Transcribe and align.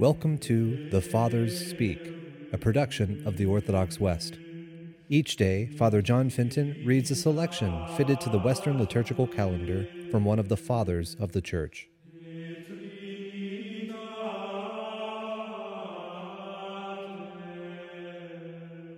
Welcome 0.00 0.38
to 0.38 0.88
The 0.88 1.02
Fathers 1.02 1.68
Speak, 1.68 2.00
a 2.54 2.56
production 2.56 3.22
of 3.26 3.36
the 3.36 3.44
Orthodox 3.44 4.00
West. 4.00 4.38
Each 5.10 5.36
day, 5.36 5.66
Father 5.76 6.00
John 6.00 6.30
Fenton 6.30 6.82
reads 6.86 7.10
a 7.10 7.14
selection 7.14 7.86
fitted 7.98 8.18
to 8.22 8.30
the 8.30 8.38
Western 8.38 8.78
liturgical 8.78 9.26
calendar 9.26 9.86
from 10.10 10.24
one 10.24 10.38
of 10.38 10.48
the 10.48 10.56
Fathers 10.56 11.16
of 11.20 11.32
the 11.32 11.42
Church. 11.42 11.86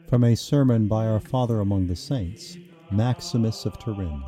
From 0.08 0.22
a 0.22 0.36
sermon 0.36 0.86
by 0.86 1.08
our 1.08 1.18
Father 1.18 1.58
among 1.58 1.88
the 1.88 1.96
Saints, 1.96 2.56
Maximus 2.92 3.66
of 3.66 3.76
Turin. 3.76 4.22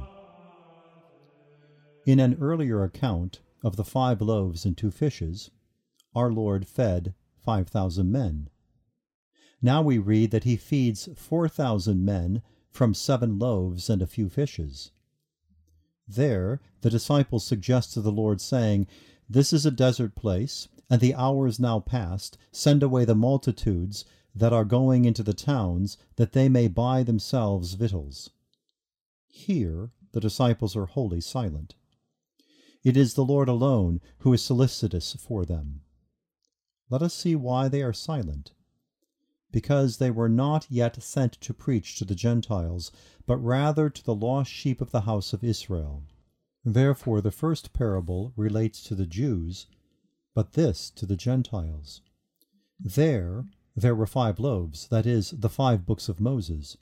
In 2.05 2.19
an 2.19 2.37
earlier 2.41 2.83
account 2.83 3.43
of 3.63 3.77
the 3.77 3.85
five 3.85 4.21
loaves 4.21 4.65
and 4.65 4.77
two 4.77 4.91
fishes, 4.91 5.53
our 6.15 6.33
Lord 6.33 6.67
fed 6.67 7.15
5,000 7.45 8.11
men. 8.11 8.49
Now 9.61 9.83
we 9.83 9.99
read 9.99 10.31
that 10.31 10.45
he 10.45 10.57
feeds 10.57 11.09
4,000 11.17 12.05
men 12.05 12.43
from 12.71 12.93
seven 12.93 13.39
loaves 13.39 13.89
and 13.89 14.03
a 14.03 14.07
few 14.07 14.29
fishes. 14.29 14.91
There, 16.07 16.61
the 16.83 16.91
disciples 16.91 17.45
suggest 17.45 17.95
to 17.95 18.01
the 18.01 18.13
Lord, 18.13 18.41
saying, 18.41 18.87
This 19.29 19.53
is 19.53 19.65
a 19.65 19.71
desert 19.71 20.15
place, 20.15 20.69
and 20.91 21.01
the 21.01 21.15
hour 21.15 21.47
is 21.47 21.59
now 21.59 21.81
past. 21.81 22.37
Send 22.53 22.83
away 22.83 23.05
the 23.05 23.15
multitudes 23.15 24.05
that 24.35 24.53
are 24.53 24.65
going 24.65 25.05
into 25.05 25.23
the 25.23 25.33
towns, 25.33 25.97
that 26.17 26.33
they 26.33 26.49
may 26.49 26.69
buy 26.69 27.03
themselves 27.03 27.75
victuals. 27.75 28.31
Here, 29.27 29.91
the 30.13 30.21
disciples 30.21 30.77
are 30.77 30.87
wholly 30.87 31.21
silent. 31.21 31.75
It 32.83 32.97
is 32.97 33.15
the 33.15 33.25
Lord 33.25 33.49
alone 33.49 34.01
who 34.19 34.33
is 34.33 34.43
solicitous 34.43 35.15
for 35.15 35.47
them. 35.47 35.81
Let 36.91 37.03
us 37.03 37.15
see 37.15 37.35
why 37.35 37.69
they 37.69 37.83
are 37.83 37.93
silent. 37.93 38.53
Because 39.51 39.99
they 39.99 40.11
were 40.11 40.29
not 40.29 40.67
yet 40.69 41.03
sent 41.03 41.33
to 41.41 41.55
preach 41.55 41.97
to 41.97 42.05
the 42.05 42.15
Gentiles, 42.15 42.91
but 43.27 43.37
rather 43.37 43.89
to 43.89 44.05
the 44.05 44.15
lost 44.15 44.51
sheep 44.51 44.81
of 44.81 44.91
the 44.91 45.03
house 45.03 45.33
of 45.33 45.45
Israel. 45.45 46.03
Therefore, 46.65 47.21
the 47.21 47.31
first 47.31 47.73
parable 47.73 48.33
relates 48.37 48.83
to 48.85 48.95
the 48.95 49.07
Jews, 49.07 49.67
but 50.35 50.55
this 50.55 50.91
to 50.91 51.07
the 51.07 51.17
Gentiles. 51.17 52.01
There, 52.81 53.45
there 53.77 53.95
were 53.95 54.07
five 54.07 54.39
loaves, 54.39 54.89
that 54.89 55.07
is, 55.07 55.31
the 55.31 55.49
five 55.49 55.87
books 55.87 56.09
of 56.09 56.21
Moses. 56.21 56.77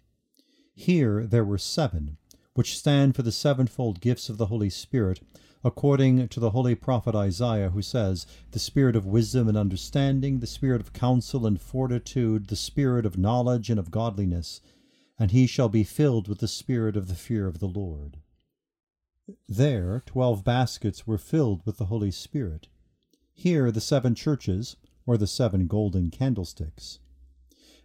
Here 0.74 1.26
there 1.26 1.44
were 1.44 1.58
seven, 1.58 2.16
which 2.54 2.78
stand 2.78 3.14
for 3.14 3.22
the 3.22 3.32
sevenfold 3.32 4.00
gifts 4.00 4.28
of 4.28 4.38
the 4.38 4.46
Holy 4.46 4.70
Spirit, 4.70 5.20
according 5.64 6.26
to 6.26 6.40
the 6.40 6.50
holy 6.50 6.74
prophet 6.74 7.14
Isaiah, 7.14 7.70
who 7.70 7.82
says, 7.82 8.26
The 8.50 8.58
spirit 8.58 8.96
of 8.96 9.06
wisdom 9.06 9.48
and 9.48 9.56
understanding, 9.56 10.40
the 10.40 10.46
spirit 10.46 10.80
of 10.80 10.92
counsel 10.92 11.46
and 11.46 11.60
fortitude, 11.60 12.48
the 12.48 12.56
spirit 12.56 13.06
of 13.06 13.16
knowledge 13.16 13.70
and 13.70 13.78
of 13.78 13.90
godliness, 13.90 14.60
and 15.18 15.30
he 15.30 15.46
shall 15.46 15.68
be 15.68 15.84
filled 15.84 16.26
with 16.26 16.38
the 16.38 16.48
spirit 16.48 16.96
of 16.96 17.06
the 17.06 17.14
fear 17.14 17.46
of 17.46 17.60
the 17.60 17.68
Lord. 17.68 18.18
There 19.48 20.02
twelve 20.04 20.42
baskets 20.42 21.06
were 21.06 21.18
filled 21.18 21.64
with 21.64 21.78
the 21.78 21.86
Holy 21.86 22.10
Spirit. 22.10 22.66
Here 23.32 23.70
the 23.70 23.80
seven 23.80 24.16
churches, 24.16 24.76
or 25.06 25.16
the 25.16 25.28
seven 25.28 25.68
golden 25.68 26.10
candlesticks. 26.10 26.98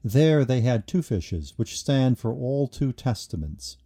There 0.03 0.44
they 0.44 0.61
had 0.61 0.88
two 0.88 1.03
fishes, 1.03 1.53
which 1.58 1.78
stand 1.78 2.17
for 2.17 2.33
all 2.33 2.67
two 2.67 2.92
testaments, 2.92 3.78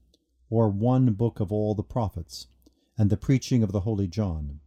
or 0.49 0.69
one 0.69 1.13
book 1.13 1.39
of 1.39 1.51
all 1.51 1.75
the 1.75 1.83
prophets 1.83 2.47
and 3.01 3.09
the 3.09 3.17
preaching 3.17 3.63
of 3.63 3.71
the 3.71 3.79
Holy 3.79 4.07
John. 4.07 4.59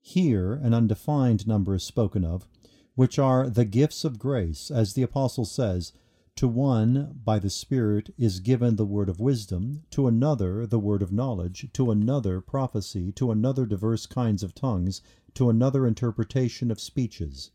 Here 0.00 0.54
an 0.54 0.74
undefined 0.74 1.46
number 1.46 1.76
is 1.76 1.84
spoken 1.84 2.24
of, 2.24 2.48
which 2.96 3.16
are 3.16 3.48
the 3.48 3.64
gifts 3.64 4.04
of 4.04 4.18
grace, 4.18 4.72
as 4.72 4.94
the 4.94 5.02
Apostle 5.02 5.44
says, 5.44 5.92
To 6.34 6.48
one, 6.48 7.20
by 7.24 7.38
the 7.38 7.48
Spirit, 7.48 8.12
is 8.18 8.40
given 8.40 8.74
the 8.74 8.84
word 8.84 9.08
of 9.08 9.20
wisdom, 9.20 9.84
to 9.90 10.08
another 10.08 10.66
the 10.66 10.80
word 10.80 11.00
of 11.00 11.12
knowledge, 11.12 11.70
to 11.74 11.92
another 11.92 12.40
prophecy, 12.40 13.12
to 13.12 13.30
another 13.30 13.66
diverse 13.66 14.04
kinds 14.06 14.42
of 14.42 14.52
tongues, 14.52 15.00
to 15.34 15.48
another 15.48 15.86
interpretation 15.86 16.72
of 16.72 16.80
speeches. 16.80 17.52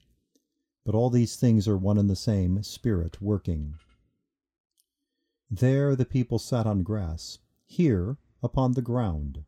But 0.85 0.95
all 0.95 1.09
these 1.09 1.35
things 1.35 1.67
are 1.67 1.77
one 1.77 1.97
and 1.97 2.09
the 2.09 2.15
same 2.15 2.63
Spirit 2.63 3.21
working. 3.21 3.75
There 5.51 5.93
the 5.93 6.05
people 6.05 6.39
sat 6.39 6.65
on 6.65 6.83
grass, 6.83 7.39
here 7.65 8.15
upon 8.41 8.75
the 8.75 8.81
ground. 8.81 9.43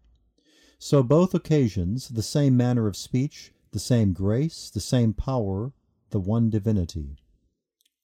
So 0.78 1.02
both 1.02 1.34
occasions, 1.34 2.10
the 2.10 2.22
same 2.22 2.56
manner 2.56 2.88
of 2.88 2.96
speech, 2.96 3.54
the 3.72 3.80
same 3.80 4.14
grace, 4.14 4.70
the 4.70 4.80
same 4.80 5.14
power, 5.14 5.74
the 6.12 6.20
one 6.20 6.50
divinity. 6.50 7.18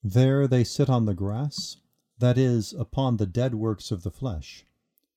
There 0.04 0.48
they 0.48 0.64
sit 0.64 0.90
on 0.90 1.06
the 1.06 1.14
grass, 1.14 1.78
that 2.18 2.38
is, 2.38 2.74
upon 2.74 3.18
the 3.18 3.26
dead 3.26 3.56
works 3.56 3.92
of 3.92 4.04
the 4.04 4.12
flesh. 4.12 4.66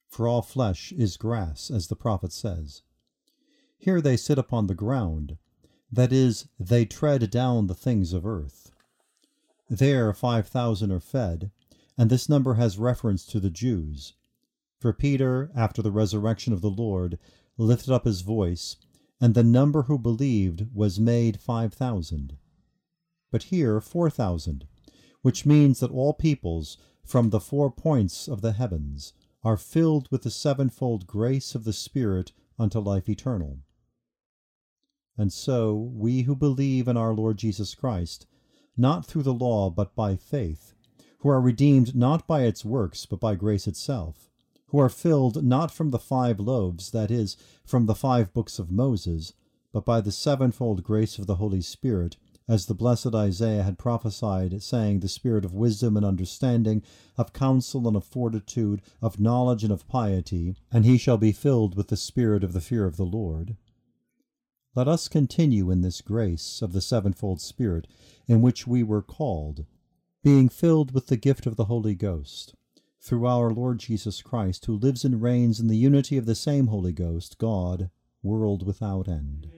For 0.08 0.28
all 0.28 0.42
flesh 0.42 0.92
is 0.92 1.16
grass, 1.16 1.70
as 1.70 1.88
the 1.88 1.96
prophet 1.96 2.32
says. 2.32 2.82
Here 3.78 4.00
they 4.00 4.16
sit 4.16 4.38
upon 4.38 4.66
the 4.66 4.74
ground, 4.74 5.38
that 5.90 6.12
is, 6.12 6.48
they 6.58 6.84
tread 6.84 7.30
down 7.30 7.66
the 7.66 7.74
things 7.74 8.12
of 8.12 8.26
earth. 8.26 8.72
There 9.70 10.12
five 10.12 10.48
thousand 10.48 10.92
are 10.92 11.00
fed, 11.00 11.50
and 11.96 12.10
this 12.10 12.28
number 12.28 12.54
has 12.54 12.78
reference 12.78 13.24
to 13.26 13.40
the 13.40 13.50
Jews. 13.50 14.14
For 14.80 14.92
Peter, 14.92 15.50
after 15.56 15.80
the 15.82 15.92
resurrection 15.92 16.52
of 16.52 16.60
the 16.60 16.70
Lord, 16.70 17.18
lifted 17.56 17.92
up 17.92 18.04
his 18.04 18.22
voice, 18.22 18.76
and 19.20 19.34
the 19.34 19.44
number 19.44 19.82
who 19.82 19.98
believed 19.98 20.66
was 20.74 20.98
made 20.98 21.40
five 21.40 21.72
thousand. 21.72 22.36
But 23.30 23.44
here 23.44 23.80
four 23.80 24.10
thousand, 24.10 24.66
which 25.22 25.46
means 25.46 25.80
that 25.80 25.90
all 25.90 26.12
peoples 26.12 26.76
from 27.04 27.30
the 27.30 27.40
four 27.40 27.70
points 27.70 28.28
of 28.28 28.40
the 28.40 28.52
heavens 28.52 29.12
are 29.42 29.56
filled 29.56 30.08
with 30.10 30.22
the 30.22 30.30
sevenfold 30.30 31.06
grace 31.06 31.54
of 31.54 31.64
the 31.64 31.72
Spirit 31.72 32.32
unto 32.58 32.78
life 32.78 33.08
eternal. 33.08 33.58
And 35.16 35.32
so 35.32 35.74
we 35.74 36.22
who 36.22 36.34
believe 36.34 36.88
in 36.88 36.96
our 36.96 37.12
Lord 37.12 37.36
Jesus 37.36 37.74
Christ, 37.74 38.26
not 38.76 39.06
through 39.06 39.22
the 39.22 39.34
law 39.34 39.70
but 39.70 39.94
by 39.94 40.16
faith, 40.16 40.74
who 41.18 41.28
are 41.28 41.40
redeemed 41.40 41.94
not 41.94 42.26
by 42.26 42.42
its 42.42 42.64
works 42.64 43.06
but 43.06 43.20
by 43.20 43.34
grace 43.34 43.66
itself, 43.66 44.30
who 44.74 44.80
are 44.80 44.88
filled 44.88 45.44
not 45.44 45.70
from 45.70 45.92
the 45.92 46.00
five 46.00 46.40
loaves, 46.40 46.90
that 46.90 47.08
is, 47.08 47.36
from 47.64 47.86
the 47.86 47.94
five 47.94 48.34
books 48.34 48.58
of 48.58 48.72
Moses, 48.72 49.32
but 49.72 49.84
by 49.84 50.00
the 50.00 50.10
sevenfold 50.10 50.82
grace 50.82 51.16
of 51.16 51.28
the 51.28 51.36
Holy 51.36 51.60
Spirit, 51.60 52.16
as 52.48 52.66
the 52.66 52.74
blessed 52.74 53.14
Isaiah 53.14 53.62
had 53.62 53.78
prophesied, 53.78 54.60
saying, 54.64 54.98
The 54.98 55.08
spirit 55.08 55.44
of 55.44 55.54
wisdom 55.54 55.96
and 55.96 56.04
understanding, 56.04 56.82
of 57.16 57.32
counsel 57.32 57.86
and 57.86 57.96
of 57.96 58.04
fortitude, 58.04 58.82
of 59.00 59.20
knowledge 59.20 59.62
and 59.62 59.72
of 59.72 59.86
piety, 59.86 60.56
and 60.72 60.84
he 60.84 60.98
shall 60.98 61.18
be 61.18 61.30
filled 61.30 61.76
with 61.76 61.86
the 61.86 61.96
spirit 61.96 62.42
of 62.42 62.52
the 62.52 62.60
fear 62.60 62.84
of 62.84 62.96
the 62.96 63.06
Lord. 63.06 63.56
Let 64.74 64.88
us 64.88 65.06
continue 65.06 65.70
in 65.70 65.82
this 65.82 66.00
grace 66.00 66.60
of 66.62 66.72
the 66.72 66.80
sevenfold 66.80 67.40
Spirit, 67.40 67.86
in 68.26 68.42
which 68.42 68.66
we 68.66 68.82
were 68.82 69.02
called, 69.02 69.66
being 70.24 70.48
filled 70.48 70.90
with 70.90 71.06
the 71.06 71.16
gift 71.16 71.46
of 71.46 71.54
the 71.54 71.66
Holy 71.66 71.94
Ghost 71.94 72.56
through 73.04 73.26
our 73.26 73.50
Lord 73.50 73.78
Jesus 73.78 74.22
Christ, 74.22 74.64
who 74.64 74.78
lives 74.78 75.04
and 75.04 75.20
reigns 75.20 75.60
in 75.60 75.68
the 75.68 75.76
unity 75.76 76.16
of 76.16 76.24
the 76.24 76.34
same 76.34 76.68
Holy 76.68 76.92
Ghost, 76.92 77.36
God, 77.36 77.90
world 78.22 78.66
without 78.66 79.08
end. 79.08 79.50